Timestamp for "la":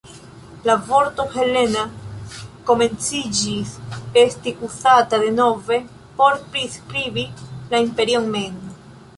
0.67-0.75, 7.75-7.87